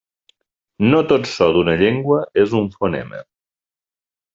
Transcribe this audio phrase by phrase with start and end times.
[0.93, 3.25] No tot so d'una llengua és un fonema.